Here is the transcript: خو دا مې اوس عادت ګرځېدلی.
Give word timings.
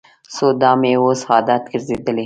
خو 0.33 0.47
دا 0.61 0.71
مې 0.81 0.91
اوس 1.01 1.21
عادت 1.31 1.63
ګرځېدلی. 1.71 2.19